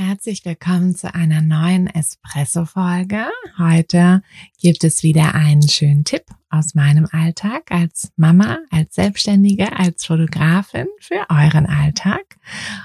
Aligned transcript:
Herzlich 0.00 0.44
willkommen 0.44 0.94
zu 0.94 1.12
einer 1.12 1.40
neuen 1.40 1.88
Espresso-Folge. 1.88 3.26
Heute 3.58 4.22
gibt 4.60 4.84
es 4.84 5.02
wieder 5.02 5.34
einen 5.34 5.68
schönen 5.68 6.04
Tipp 6.04 6.22
aus 6.50 6.76
meinem 6.76 7.08
Alltag 7.10 7.72
als 7.72 8.12
Mama, 8.14 8.60
als 8.70 8.94
Selbstständige, 8.94 9.76
als 9.76 10.06
Fotografin 10.06 10.86
für 11.00 11.26
euren 11.28 11.66
Alltag. 11.66 12.38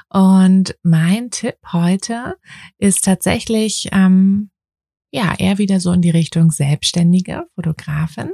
Und 0.10 0.76
mein 0.82 1.30
Tipp 1.30 1.58
heute 1.72 2.36
ist 2.80 3.04
tatsächlich, 3.04 3.90
ähm, 3.92 4.50
ja, 5.12 5.36
eher 5.38 5.60
wieder 5.60 5.80
so 5.80 5.92
in 5.92 6.02
die 6.02 6.10
Richtung 6.10 6.50
Selbstständige 6.50 7.44
Fotografin. 7.54 8.32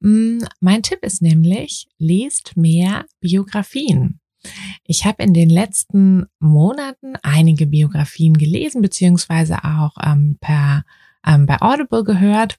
Mm, 0.00 0.38
mein 0.60 0.82
Tipp 0.82 1.00
ist 1.02 1.20
nämlich, 1.20 1.88
lest 1.98 2.56
mehr 2.56 3.04
Biografien. 3.20 4.18
Ich 4.84 5.04
habe 5.04 5.22
in 5.22 5.34
den 5.34 5.50
letzten 5.50 6.26
Monaten 6.38 7.14
einige 7.22 7.66
Biografien 7.66 8.34
gelesen, 8.34 8.82
beziehungsweise 8.82 9.64
auch 9.64 9.96
ähm, 10.04 10.38
per 10.40 10.84
ähm, 11.26 11.46
bei 11.46 11.60
Audible 11.60 12.04
gehört. 12.04 12.58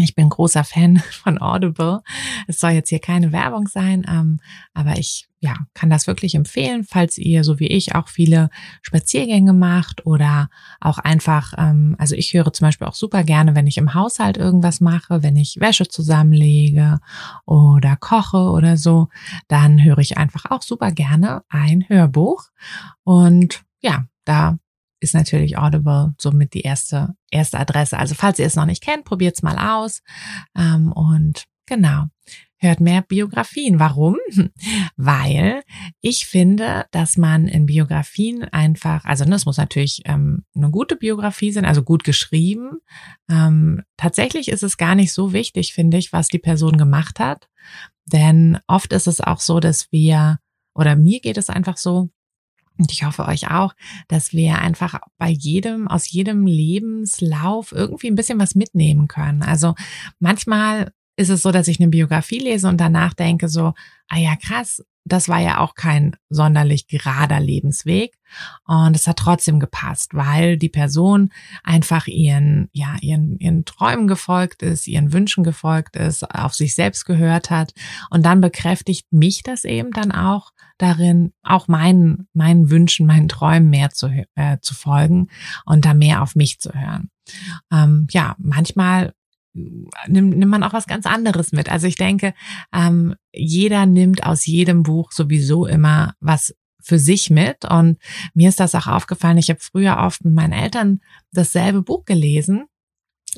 Ich 0.00 0.14
bin 0.14 0.28
großer 0.28 0.64
Fan 0.64 0.98
von 1.22 1.40
Audible. 1.40 2.02
Es 2.46 2.60
soll 2.60 2.70
jetzt 2.70 2.88
hier 2.88 3.00
keine 3.00 3.32
Werbung 3.32 3.68
sein, 3.68 4.04
ähm, 4.08 4.40
aber 4.74 4.98
ich 4.98 5.28
ja, 5.42 5.56
kann 5.74 5.90
das 5.90 6.06
wirklich 6.06 6.36
empfehlen, 6.36 6.84
falls 6.84 7.18
ihr, 7.18 7.42
so 7.42 7.58
wie 7.58 7.66
ich, 7.66 7.96
auch 7.96 8.06
viele 8.06 8.48
Spaziergänge 8.80 9.52
macht 9.52 10.06
oder 10.06 10.48
auch 10.80 10.98
einfach, 10.98 11.52
ähm, 11.58 11.96
also 11.98 12.14
ich 12.14 12.32
höre 12.32 12.52
zum 12.52 12.68
Beispiel 12.68 12.86
auch 12.86 12.94
super 12.94 13.24
gerne, 13.24 13.56
wenn 13.56 13.66
ich 13.66 13.76
im 13.76 13.92
Haushalt 13.92 14.36
irgendwas 14.36 14.80
mache, 14.80 15.24
wenn 15.24 15.36
ich 15.36 15.58
Wäsche 15.58 15.88
zusammenlege 15.88 17.00
oder 17.44 17.96
koche 17.96 18.52
oder 18.52 18.76
so, 18.76 19.08
dann 19.48 19.82
höre 19.82 19.98
ich 19.98 20.16
einfach 20.16 20.44
auch 20.48 20.62
super 20.62 20.92
gerne 20.92 21.42
ein 21.48 21.88
Hörbuch. 21.88 22.44
Und 23.02 23.64
ja, 23.80 24.04
da 24.24 24.58
ist 25.02 25.14
natürlich 25.14 25.58
Audible 25.58 26.14
somit 26.18 26.54
die 26.54 26.60
erste, 26.60 27.14
erste 27.30 27.58
Adresse. 27.58 27.98
Also 27.98 28.14
falls 28.14 28.38
ihr 28.38 28.46
es 28.46 28.56
noch 28.56 28.66
nicht 28.66 28.82
kennt, 28.82 29.04
probiert 29.04 29.36
es 29.36 29.42
mal 29.42 29.58
aus. 29.58 30.02
Ähm, 30.56 30.92
und 30.92 31.44
genau, 31.66 32.06
hört 32.58 32.80
mehr 32.80 33.02
Biografien. 33.02 33.80
Warum? 33.80 34.16
Weil 34.96 35.62
ich 36.00 36.26
finde, 36.26 36.86
dass 36.92 37.16
man 37.16 37.48
in 37.48 37.66
Biografien 37.66 38.44
einfach, 38.44 39.04
also 39.04 39.24
das 39.24 39.44
muss 39.44 39.56
natürlich 39.56 40.02
ähm, 40.04 40.44
eine 40.54 40.70
gute 40.70 40.94
Biografie 40.96 41.50
sein, 41.50 41.64
also 41.64 41.82
gut 41.82 42.04
geschrieben. 42.04 42.78
Ähm, 43.28 43.82
tatsächlich 43.96 44.48
ist 44.48 44.62
es 44.62 44.76
gar 44.76 44.94
nicht 44.94 45.12
so 45.12 45.32
wichtig, 45.32 45.74
finde 45.74 45.98
ich, 45.98 46.12
was 46.12 46.28
die 46.28 46.38
Person 46.38 46.76
gemacht 46.76 47.18
hat. 47.18 47.48
Denn 48.06 48.58
oft 48.68 48.92
ist 48.92 49.08
es 49.08 49.20
auch 49.20 49.40
so, 49.40 49.58
dass 49.58 49.90
wir, 49.90 50.38
oder 50.74 50.94
mir 50.94 51.20
geht 51.20 51.38
es 51.38 51.50
einfach 51.50 51.76
so, 51.76 52.10
und 52.78 52.92
ich 52.92 53.04
hoffe 53.04 53.26
euch 53.26 53.50
auch, 53.50 53.74
dass 54.08 54.32
wir 54.32 54.58
einfach 54.58 55.00
bei 55.18 55.28
jedem, 55.28 55.88
aus 55.88 56.10
jedem 56.10 56.46
Lebenslauf 56.46 57.72
irgendwie 57.72 58.08
ein 58.08 58.14
bisschen 58.14 58.38
was 58.40 58.54
mitnehmen 58.54 59.08
können. 59.08 59.42
Also 59.42 59.74
manchmal 60.18 60.92
ist 61.16 61.28
es 61.28 61.42
so, 61.42 61.50
dass 61.50 61.68
ich 61.68 61.80
eine 61.80 61.90
Biografie 61.90 62.38
lese 62.38 62.68
und 62.68 62.80
danach 62.80 63.14
denke 63.14 63.48
so, 63.48 63.74
ah 64.08 64.18
ja, 64.18 64.36
krass, 64.36 64.82
das 65.04 65.28
war 65.28 65.40
ja 65.40 65.58
auch 65.58 65.74
kein 65.74 66.16
sonderlich 66.28 66.86
gerader 66.86 67.40
Lebensweg. 67.40 68.14
Und 68.64 68.94
es 68.94 69.06
hat 69.06 69.18
trotzdem 69.18 69.58
gepasst, 69.58 70.14
weil 70.14 70.56
die 70.56 70.68
Person 70.68 71.30
einfach 71.64 72.06
ihren, 72.06 72.68
ja, 72.72 72.96
ihren, 73.00 73.38
ihren 73.38 73.64
Träumen 73.64 74.06
gefolgt 74.06 74.62
ist, 74.62 74.86
ihren 74.86 75.12
Wünschen 75.12 75.44
gefolgt 75.44 75.96
ist, 75.96 76.22
auf 76.34 76.54
sich 76.54 76.74
selbst 76.74 77.04
gehört 77.04 77.50
hat. 77.50 77.74
Und 78.10 78.24
dann 78.24 78.40
bekräftigt 78.40 79.12
mich 79.12 79.42
das 79.42 79.64
eben 79.64 79.90
dann 79.90 80.12
auch 80.12 80.52
darin, 80.78 81.32
auch 81.42 81.68
meinen, 81.68 82.28
meinen 82.32 82.70
Wünschen, 82.70 83.06
meinen 83.06 83.28
Träumen 83.28 83.70
mehr 83.70 83.90
zu, 83.90 84.08
äh, 84.34 84.58
zu 84.60 84.74
folgen 84.74 85.28
und 85.66 85.84
da 85.84 85.94
mehr 85.94 86.22
auf 86.22 86.36
mich 86.36 86.60
zu 86.60 86.72
hören. 86.72 87.10
Ähm, 87.72 88.06
ja, 88.10 88.36
manchmal 88.38 89.14
nimmt, 89.54 90.36
nimmt 90.36 90.50
man 90.50 90.62
auch 90.62 90.72
was 90.72 90.86
ganz 90.86 91.06
anderes 91.06 91.52
mit. 91.52 91.70
Also 91.70 91.86
ich 91.86 91.96
denke, 91.96 92.34
ähm, 92.72 93.14
jeder 93.32 93.86
nimmt 93.86 94.24
aus 94.24 94.46
jedem 94.46 94.82
Buch 94.82 95.12
sowieso 95.12 95.66
immer 95.66 96.14
was 96.20 96.54
für 96.80 96.98
sich 96.98 97.30
mit. 97.30 97.64
Und 97.64 97.98
mir 98.34 98.48
ist 98.48 98.60
das 98.60 98.74
auch 98.74 98.86
aufgefallen. 98.86 99.38
Ich 99.38 99.50
habe 99.50 99.60
früher 99.60 99.98
oft 99.98 100.24
mit 100.24 100.34
meinen 100.34 100.52
Eltern 100.52 101.00
dasselbe 101.32 101.82
Buch 101.82 102.04
gelesen. 102.04 102.64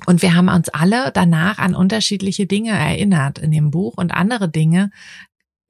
Und 0.07 0.23
wir 0.23 0.35
haben 0.35 0.49
uns 0.49 0.69
alle 0.71 1.13
danach 1.13 1.59
an 1.59 1.75
unterschiedliche 1.75 2.47
Dinge 2.47 2.71
erinnert 2.71 3.39
in 3.39 3.53
dem 3.53 3.71
Buch 3.71 3.95
und 3.97 4.13
andere 4.13 4.49
Dinge 4.49 4.91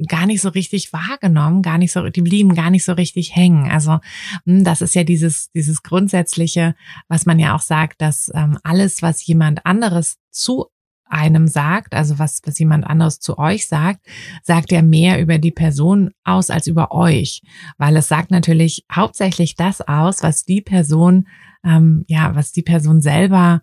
gar 0.08 0.26
nicht 0.26 0.40
so 0.40 0.48
richtig 0.48 0.92
wahrgenommen, 0.92 1.62
gar 1.62 1.78
nicht 1.78 1.92
so, 1.92 2.08
die 2.08 2.22
blieben 2.22 2.54
gar 2.54 2.70
nicht 2.70 2.84
so 2.84 2.92
richtig 2.92 3.34
hängen. 3.34 3.70
Also 3.70 4.00
hm, 4.44 4.64
das 4.64 4.80
ist 4.80 4.94
ja 4.94 5.04
dieses, 5.04 5.50
dieses 5.52 5.82
grundsätzliche, 5.82 6.74
was 7.08 7.26
man 7.26 7.38
ja 7.38 7.54
auch 7.54 7.60
sagt, 7.60 8.00
dass 8.00 8.30
ähm, 8.34 8.58
alles, 8.62 9.02
was 9.02 9.24
jemand 9.26 9.64
anderes 9.64 10.18
zu 10.30 10.66
einem 11.08 11.46
sagt, 11.46 11.94
also 11.94 12.18
was, 12.18 12.40
was 12.44 12.58
jemand 12.58 12.84
anderes 12.86 13.20
zu 13.20 13.38
euch 13.38 13.68
sagt, 13.68 14.04
sagt 14.42 14.72
ja 14.72 14.82
mehr 14.82 15.20
über 15.20 15.38
die 15.38 15.52
Person 15.52 16.10
aus 16.24 16.50
als 16.50 16.66
über 16.66 16.92
euch, 16.92 17.42
weil 17.78 17.96
es 17.96 18.08
sagt 18.08 18.30
natürlich 18.30 18.84
hauptsächlich 18.90 19.54
das 19.54 19.80
aus, 19.80 20.22
was 20.22 20.44
die 20.44 20.60
Person, 20.60 21.28
ähm, 21.62 22.04
ja, 22.08 22.34
was 22.34 22.52
die 22.52 22.62
Person 22.62 23.00
selber 23.00 23.62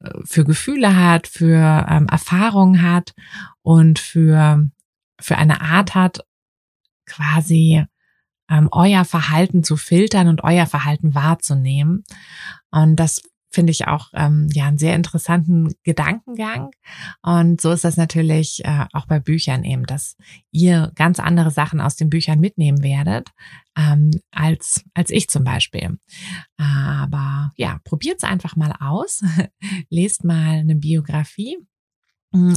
äh, 0.00 0.10
für 0.24 0.44
Gefühle 0.44 0.96
hat, 0.96 1.26
für 1.26 1.86
ähm, 1.88 2.06
Erfahrungen 2.08 2.82
hat 2.82 3.14
und 3.62 3.98
für 3.98 4.70
für 5.22 5.36
eine 5.36 5.60
Art 5.60 5.94
hat, 5.94 6.24
quasi 7.06 7.84
ähm, 8.50 8.68
euer 8.72 9.04
Verhalten 9.04 9.64
zu 9.64 9.76
filtern 9.76 10.28
und 10.28 10.44
euer 10.44 10.66
Verhalten 10.66 11.14
wahrzunehmen. 11.14 12.04
Und 12.70 12.96
das 12.96 13.22
finde 13.52 13.70
ich 13.70 13.86
auch 13.86 14.08
ähm, 14.14 14.48
ja 14.52 14.66
einen 14.66 14.78
sehr 14.78 14.96
interessanten 14.96 15.74
Gedankengang. 15.84 16.70
Und 17.22 17.60
so 17.60 17.70
ist 17.70 17.84
das 17.84 17.96
natürlich 17.96 18.64
äh, 18.64 18.86
auch 18.92 19.06
bei 19.06 19.20
Büchern 19.20 19.62
eben, 19.64 19.84
dass 19.84 20.16
ihr 20.50 20.90
ganz 20.94 21.20
andere 21.20 21.50
Sachen 21.50 21.80
aus 21.80 21.96
den 21.96 22.08
Büchern 22.08 22.40
mitnehmen 22.40 22.82
werdet 22.82 23.30
ähm, 23.76 24.10
als 24.30 24.84
als 24.94 25.10
ich 25.10 25.28
zum 25.28 25.44
Beispiel. 25.44 25.98
Aber 26.56 27.52
ja, 27.56 27.78
probiert's 27.84 28.24
einfach 28.24 28.56
mal 28.56 28.74
aus, 28.80 29.22
lest 29.90 30.24
mal 30.24 30.58
eine 30.58 30.76
Biografie 30.76 31.58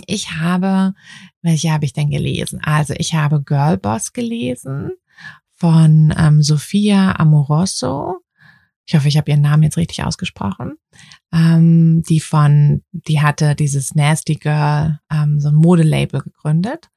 ich 0.07 0.31
habe, 0.31 0.93
welche 1.41 1.71
habe 1.71 1.85
ich 1.85 1.93
denn 1.93 2.09
gelesen? 2.09 2.61
Also 2.63 2.93
ich 2.97 3.13
habe 3.13 3.41
Girlboss 3.41 4.13
gelesen 4.13 4.91
von 5.53 6.13
ähm, 6.17 6.41
Sophia 6.41 7.15
Amoroso. 7.17 8.17
Ich 8.85 8.95
hoffe, 8.95 9.07
ich 9.07 9.17
habe 9.17 9.31
ihren 9.31 9.41
Namen 9.41 9.63
jetzt 9.63 9.77
richtig 9.77 10.03
ausgesprochen. 10.03 10.75
Ähm, 11.33 12.03
die 12.07 12.19
von, 12.19 12.83
die 12.91 13.21
hatte 13.21 13.55
dieses 13.55 13.95
Nasty 13.95 14.35
Girl, 14.35 14.99
ähm, 15.11 15.39
so 15.39 15.49
ein 15.49 15.55
Modelabel 15.55 16.21
gegründet. 16.21 16.89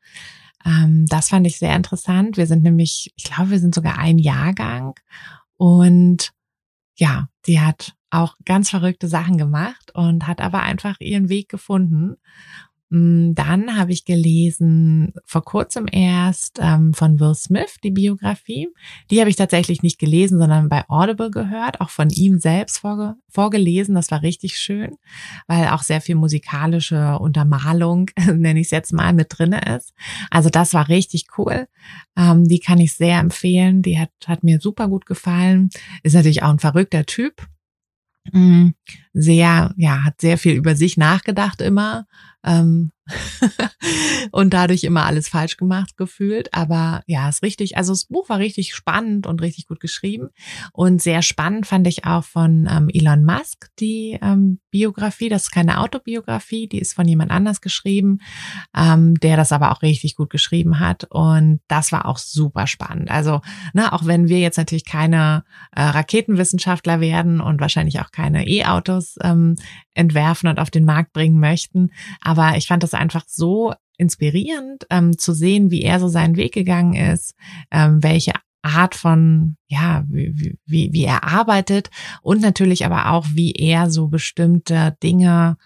Ähm, 0.65 1.07
das 1.09 1.31
fand 1.31 1.47
ich 1.47 1.59
sehr 1.59 1.75
interessant. 1.75 2.37
Wir 2.37 2.47
sind 2.47 2.63
nämlich, 2.63 3.13
ich 3.17 3.25
glaube, 3.25 3.51
wir 3.51 3.59
sind 3.59 3.75
sogar 3.75 3.99
ein 3.99 4.19
Jahrgang. 4.19 4.95
Und 5.57 6.33
ja, 6.97 7.29
die 7.47 7.61
hat 7.61 7.95
auch 8.11 8.37
ganz 8.45 8.71
verrückte 8.71 9.09
Sachen 9.09 9.37
gemacht 9.37 9.93
und 9.95 10.27
hat 10.27 10.41
aber 10.41 10.63
einfach 10.63 10.97
ihren 11.01 11.29
Weg 11.29 11.49
gefunden. 11.49 12.17
Mm, 12.91 13.35
dann 13.35 13.77
habe 13.77 13.93
ich 13.93 14.07
gelesen, 14.07 15.13
vor 15.27 15.45
kurzem 15.45 15.87
erst 15.91 16.59
ähm, 16.61 16.95
von 16.95 17.21
Will 17.21 17.35
Smith, 17.35 17.77
die 17.85 17.91
Biografie. 17.91 18.69
Die 19.11 19.21
habe 19.21 19.29
ich 19.29 19.37
tatsächlich 19.37 19.83
nicht 19.83 19.99
gelesen, 19.99 20.39
sondern 20.39 20.71
bei 20.71 20.89
Audible 20.89 21.31
gehört, 21.31 21.83
auch 21.83 21.91
von 21.91 22.09
ihm 22.09 22.39
selbst 22.39 22.79
vorge 22.79 23.17
vorgelesen. 23.29 23.95
Das 23.95 24.11
war 24.11 24.23
richtig 24.23 24.57
schön, 24.57 24.97
weil 25.47 25.69
auch 25.69 25.83
sehr 25.83 26.01
viel 26.01 26.15
musikalische 26.15 27.19
Untermalung, 27.19 28.11
nenne 28.17 28.61
ich 28.61 28.69
es 28.69 28.71
jetzt 28.71 28.93
mal, 28.93 29.13
mit 29.13 29.27
drinne 29.31 29.61
ist. 29.77 29.93
Also 30.31 30.49
das 30.49 30.73
war 30.73 30.89
richtig 30.89 31.27
cool. 31.37 31.69
Ähm, 32.17 32.49
die 32.49 32.61
kann 32.61 32.79
ich 32.79 32.95
sehr 32.95 33.19
empfehlen. 33.19 33.83
Die 33.83 33.99
hat, 33.99 34.11
hat 34.27 34.45
mir 34.45 34.61
super 34.61 34.89
gut 34.89 35.05
gefallen. 35.05 35.69
Ist 36.03 36.15
natürlich 36.15 36.43
auch 36.43 36.51
ein 36.51 36.59
verrückter 36.59 37.05
Typ. 37.05 37.47
Mm, 38.33 38.71
sehr, 39.13 39.75
ja, 39.77 40.05
hat 40.05 40.21
sehr 40.21 40.39
viel 40.39 40.55
über 40.55 40.75
sich 40.75 40.97
nachgedacht 40.97 41.61
immer 41.61 42.07
ähm, 42.45 42.93
und 44.33 44.53
dadurch 44.53 44.85
immer 44.85 45.05
alles 45.05 45.29
falsch 45.29 45.57
gemacht 45.57 45.97
gefühlt. 45.97 46.53
Aber 46.53 47.03
ja, 47.07 47.29
ist 47.29 47.43
richtig. 47.43 47.77
Also 47.77 47.93
das 47.93 48.05
Buch 48.05 48.29
war 48.29 48.39
richtig 48.39 48.75
spannend 48.75 49.27
und 49.27 49.41
richtig 49.41 49.67
gut 49.67 49.81
geschrieben. 49.81 50.29
Und 50.73 51.01
sehr 51.01 51.23
spannend 51.23 51.67
fand 51.67 51.87
ich 51.87 52.05
auch 52.05 52.25
von 52.25 52.69
ähm, 52.71 52.89
Elon 52.93 53.25
Musk 53.25 53.71
die 53.79 54.19
ähm, 54.21 54.61
Biografie. 54.71 55.29
Das 55.29 55.45
ist 55.45 55.51
keine 55.51 55.81
Autobiografie, 55.81 56.69
die 56.69 56.79
ist 56.79 56.95
von 56.95 57.09
jemand 57.09 57.31
anders 57.31 57.61
geschrieben, 57.61 58.19
ähm, 58.77 59.15
der 59.17 59.37
das 59.37 59.53
aber 59.53 59.73
auch 59.73 59.83
richtig 59.83 60.17
gut 60.17 60.31
geschrieben 60.31 60.79
hat. 60.79 61.05
Und 61.11 61.61
das 61.69 61.93
war 61.93 62.07
auch 62.07 62.19
super 62.19 62.67
spannend. 62.67 63.11
Also, 63.11 63.41
ne, 63.73 63.93
auch 63.93 64.07
wenn 64.07 64.29
wir 64.29 64.39
jetzt 64.39 64.59
natürlich 64.59 64.85
keine 64.85 65.45
äh, 65.75 65.83
Raketenwissenschaftler 65.83 67.01
werden 67.01 67.41
und 67.41 67.61
wahrscheinlich 67.61 68.01
auch 68.01 68.11
keine 68.11 68.47
E-Autos 68.47 69.17
ähm, 69.23 69.57
entwerfen 69.95 70.49
und 70.49 70.61
auf 70.61 70.71
den 70.71 70.85
Markt 70.85 71.13
bringen 71.13 71.41
möchten, 71.41 71.91
aber 72.29 72.59
ich 72.59 72.67
fand 72.67 72.83
das 72.83 72.93
einfach 72.93 73.25
so 73.27 73.73
inspirierend 73.97 74.87
ähm, 74.91 75.17
zu 75.17 75.33
sehen, 75.33 75.71
wie 75.71 75.81
er 75.81 75.99
so 75.99 76.09
seinen 76.09 76.37
Weg 76.37 76.53
gegangen 76.53 76.93
ist, 76.93 77.35
ähm, 77.71 78.03
welche 78.03 78.33
Art 78.61 78.95
von, 78.95 79.57
ja, 79.67 80.05
wie, 80.09 80.59
wie, 80.67 80.93
wie 80.93 81.05
er 81.05 81.25
arbeitet 81.25 81.89
und 82.21 82.43
natürlich 82.43 82.85
aber 82.85 83.13
auch, 83.13 83.27
wie 83.33 83.53
er 83.53 83.91
so 83.91 84.09
bestimmte 84.09 84.95
Dinge 85.03 85.57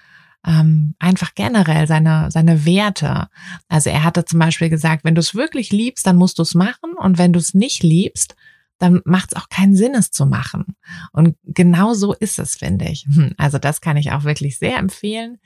ähm, 0.46 0.94
einfach 1.00 1.34
generell 1.34 1.88
seine, 1.88 2.30
seine 2.30 2.64
Werte. 2.64 3.26
Also 3.68 3.90
er 3.90 4.04
hatte 4.04 4.24
zum 4.24 4.38
Beispiel 4.38 4.68
gesagt, 4.68 5.02
wenn 5.02 5.16
du 5.16 5.20
es 5.20 5.34
wirklich 5.34 5.72
liebst, 5.72 6.06
dann 6.06 6.14
musst 6.14 6.38
du 6.38 6.42
es 6.42 6.54
machen 6.54 6.92
und 6.96 7.18
wenn 7.18 7.32
du 7.32 7.40
es 7.40 7.54
nicht 7.54 7.82
liebst, 7.82 8.36
dann 8.78 9.00
macht 9.04 9.32
es 9.32 9.36
auch 9.36 9.48
keinen 9.48 9.74
Sinn, 9.74 9.94
es 9.94 10.12
zu 10.12 10.26
machen. 10.26 10.76
Und 11.12 11.36
genau 11.44 11.94
so 11.94 12.12
ist 12.14 12.38
es, 12.38 12.54
finde 12.54 12.84
ich. 12.84 13.04
Also 13.36 13.58
das 13.58 13.80
kann 13.80 13.96
ich 13.96 14.12
auch 14.12 14.22
wirklich 14.22 14.58
sehr 14.58 14.78
empfehlen. 14.78 15.38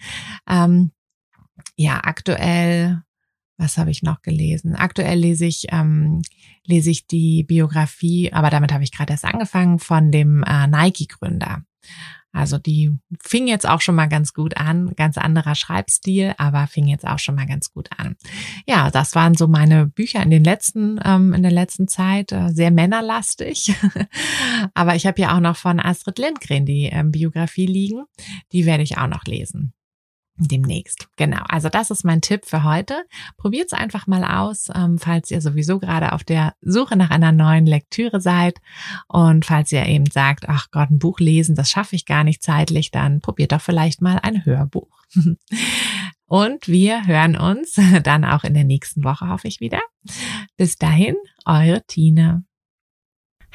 Ähm, 0.47 0.91
ja, 1.75 2.01
aktuell, 2.03 3.03
was 3.59 3.79
habe 3.79 3.91
ich 3.91 4.03
noch 4.03 4.23
gelesen? 4.23 4.77
Aktuell 4.77 5.19
lese 5.19 5.47
ich, 5.47 5.67
ähm, 5.71 6.23
lese 6.65 6.91
ich 6.91 7.07
die 7.07 7.43
Biografie, 7.45 8.33
aber 8.33 8.51
damit 8.51 8.73
habe 8.73 8.85
ich 8.85 8.93
gerade 8.93 9.13
erst 9.13 9.25
angefangen, 9.25 9.79
von 9.79 10.11
dem 10.11 10.43
äh, 10.45 10.67
Nike-Gründer. 10.67 11.65
Also 12.37 12.59
die 12.59 12.93
fing 13.19 13.47
jetzt 13.47 13.67
auch 13.67 13.81
schon 13.81 13.95
mal 13.95 14.11
ganz 14.11 14.35
gut 14.35 14.59
an, 14.59 14.93
ganz 14.95 15.17
anderer 15.17 15.55
Schreibstil, 15.55 16.35
aber 16.37 16.67
fing 16.67 16.87
jetzt 16.87 17.07
auch 17.07 17.19
schon 17.19 17.35
mal 17.35 17.47
ganz 17.47 17.71
gut 17.73 17.89
an. 17.97 18.17
Ja, 18.67 18.91
das 18.91 19.15
waren 19.15 19.35
so 19.35 19.49
meine 19.49 19.87
Bücher 19.87 20.23
in 20.23 20.31
den 20.31 20.45
letzten 20.45 21.01
ähm, 21.03 21.33
in 21.33 21.43
der 21.43 21.51
letzten 21.51 21.89
Zeit 21.89 22.33
äh, 22.33 22.51
sehr 22.51 22.71
männerlastig, 22.71 23.75
aber 24.75 24.97
ich 24.97 25.07
habe 25.07 25.19
ja 25.19 25.35
auch 25.35 25.41
noch 25.41 25.57
von 25.57 25.81
Astrid 25.81 26.19
Lindgren 26.19 26.67
die 26.67 26.91
ähm, 26.93 27.11
Biografie 27.11 27.67
liegen, 27.67 28.05
die 28.53 28.67
werde 28.67 28.83
ich 28.83 28.99
auch 28.99 29.09
noch 29.09 29.25
lesen 29.25 29.73
demnächst. 30.38 31.09
Genau. 31.17 31.43
Also 31.49 31.69
das 31.69 31.91
ist 31.91 32.05
mein 32.05 32.21
Tipp 32.21 32.44
für 32.44 32.65
heute. 32.65 33.05
Probiert 33.37 33.67
es 33.67 33.73
einfach 33.73 34.06
mal 34.06 34.25
aus, 34.25 34.69
ähm, 34.75 34.99
falls 34.99 35.31
ihr 35.31 35.41
sowieso 35.41 35.79
gerade 35.79 36.12
auf 36.12 36.25
der 36.25 36.55
Suche 36.61 36.97
nach 36.97 37.11
einer 37.11 37.33
neuen 37.33 37.67
Lektüre 37.67 38.21
seid 38.21 38.59
und 39.09 39.44
falls 39.44 39.73
ihr 39.73 39.87
eben 39.87 40.06
sagt, 40.06 40.49
ach 40.49 40.71
Gott, 40.71 40.91
ein 40.91 40.99
Buch 40.99 41.21
lesen, 41.21 41.55
das 41.55 41.71
schaffe 41.71 41.97
ich 41.97 42.06
gar 42.06 42.25
nicht 42.25 42.43
zeitlich, 42.43 42.91
dann 42.91 43.21
probiert 43.21 43.53
doch 43.53 43.61
vielleicht 43.61 44.03
mal 44.03 44.19
ein 44.23 44.44
Hörbuch. 44.44 45.03
und 46.27 46.69
wir 46.69 47.06
hören 47.06 47.37
uns 47.37 47.79
dann 48.03 48.25
auch 48.25 48.44
in 48.44 48.55
der 48.55 48.65
nächsten 48.65 49.05
Woche, 49.05 49.29
hoffe 49.29 49.49
ich 49.49 49.61
wieder. 49.61 49.81
Bis 50.56 50.77
dahin, 50.77 51.17
eure 51.44 51.82
Tine. 51.87 52.44